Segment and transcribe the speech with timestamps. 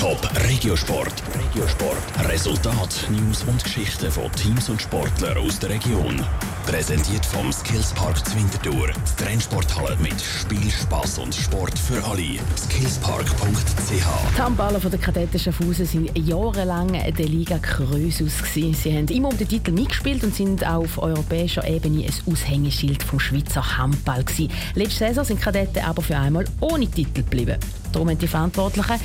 [0.00, 1.12] Top Regiosport.
[1.34, 2.26] Regiosport.
[2.26, 6.24] Resultat, News und Geschichten von Teams und Sportlern aus der Region.
[6.64, 8.88] Präsentiert vom Skillspark Zwintertour.
[8.88, 12.38] Die Trennsporthalle mit Spiel, Spass und Sport für alle.
[12.56, 13.90] Skillspark.ch.
[13.90, 18.32] Die Handballer von der Kadetten Schaffhausen sind jahrelang der Liga Krösus.
[18.54, 23.20] Sie haben immer um den Titel mitgespielt und sind auf europäischer Ebene ein Aushängeschild vom
[23.20, 24.24] Schweizer Handball.
[24.24, 24.50] Gewesen.
[24.74, 27.58] Letzte Saison sind Kadetten aber für einmal ohne Titel geblieben.
[27.92, 28.98] Darum haben die Verantwortlichen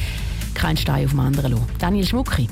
[0.56, 1.68] keinen Stein auf dem anderen lassen.
[1.80, 2.48] Daniel Schmucki.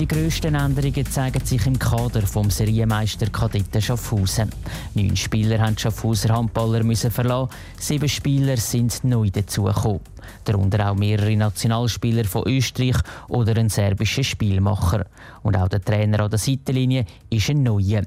[0.00, 4.48] Die grössten Änderungen zeigen sich im Kader vom Serienmeister Kadetten Schaffhausen.
[4.94, 10.00] Neun Spieler haben Schaffhauser Handballer müssen verlassen, sieben Spieler sind neu dazugekommen.
[10.44, 12.96] Darunter auch mehrere Nationalspieler von Österreich
[13.28, 15.06] oder ein serbischer Spielmacher.
[15.42, 18.02] Und auch der Trainer an der Seitenlinie ist ein neuer.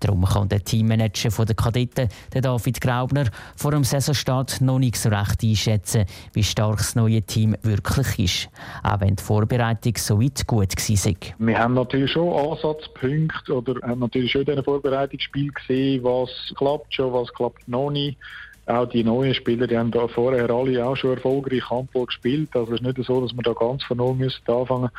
[0.00, 5.08] Darum kann der Teammanager der Kadetten, der David Graubner, vor dem Saisonstart noch nicht so
[5.08, 8.48] recht einschätzen, wie stark das neue Team wirklich ist.
[8.82, 11.14] Auch wenn die Vorbereitung so weit gut war.
[11.38, 16.92] Wir haben natürlich schon Ansatzpunkte oder haben natürlich schon in diesen Vorbereitungsspielen gesehen, was klappt
[16.94, 18.18] schon, was klappt noch nicht
[18.68, 22.50] auch die neuen Spieler, die haben da vorher alle auch schon erfolgreich Handball gespielt.
[22.54, 24.90] Also es ist nicht so, dass wir da ganz von null müssen anfangen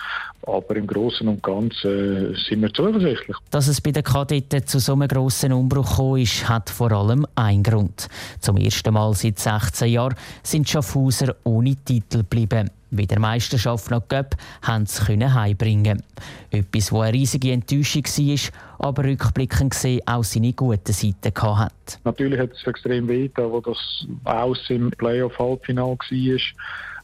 [0.42, 3.38] Aber im Großen und Ganzen äh, sind wir zuversichtlich.
[3.52, 7.26] Dass es bei den Kadetten zu so einem grossen Umbruch gekommen ist, hat vor allem
[7.36, 8.08] einen Grund.
[8.40, 12.72] Zum ersten Mal seit 16 Jahren sind Schaffhauser ohne Titel geblieben.
[12.92, 16.04] Wie der Meisterschaft noch Göpp haben sie heimbringen.
[16.50, 22.00] Etwas, was eine riesige Enttäuschung war, aber rückblickend gesehen auch seine guten Seiten hat.
[22.04, 23.78] Natürlich hat es extrem weh, wo das
[24.24, 26.40] Aus im Playoff-Halbfinale war.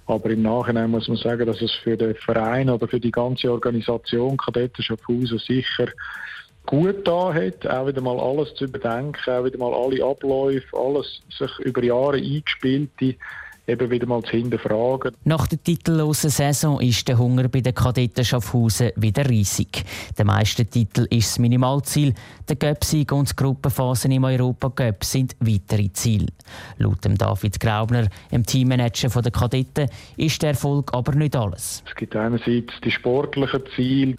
[0.08, 3.52] Aber im Nachhinein muss man sagen, dass es für den Verein oder für die ganze
[3.52, 5.88] Organisation Kadetten Schaffhausen sicher
[6.66, 11.22] gut da hat, auch wieder mal alles zu überdenken, auch wieder mal alle Abläufe, alles
[11.38, 12.90] sich über Jahre eingespielt
[13.68, 15.16] eben wieder mal zu hinterfragen.
[15.24, 19.84] Nach der titellosen Saison ist der Hunger bei den Kadetten Schaffhausen wieder riesig.
[20.18, 22.14] Der meiste Titel ist das Minimalziel.
[22.48, 26.28] Der Göpsieg und die Gruppenphasen im Europa Cup sind weitere Ziele.
[26.78, 31.84] Laut dem David Graubner, dem Teammanager der Kadetten, ist der Erfolg aber nicht alles.
[31.88, 34.16] Es gibt einerseits die sportlichen Ziele.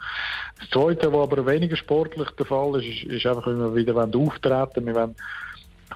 [0.58, 4.94] Das Zweite, was aber weniger sportlich der Fall ist, ist, einfach, wenn wir wieder auftreten
[4.94, 5.14] wollen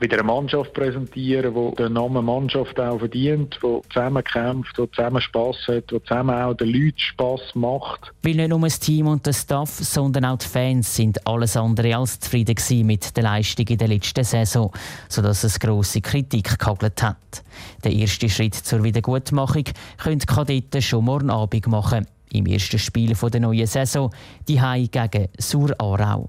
[0.00, 5.56] wieder eine Mannschaft präsentieren, die den Namen Mannschaft auch verdient, die zusammenkämpft, die zusammen Spass
[5.68, 8.12] hat, die zusammen auch den Leuten Spass macht.
[8.22, 11.96] Weil nicht nur das Team und der Staff, sondern auch die Fans sind alles andere
[11.96, 14.72] als zufrieden mit der Leistung in der letzten Saison,
[15.08, 17.42] sodass es grosse Kritik gehagelt hat.
[17.84, 19.64] Der erste Schritt zur Wiedergutmachung
[19.98, 22.06] können die Kadetten schon morgen Abend machen.
[22.32, 24.10] Im ersten Spiel der neuen Saison,
[24.46, 26.28] die Hai gegen Sur Aarau.